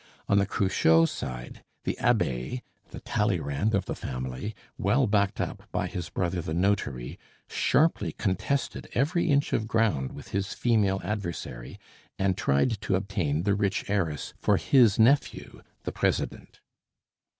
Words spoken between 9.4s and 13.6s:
of ground with his female adversary, and tried to obtain the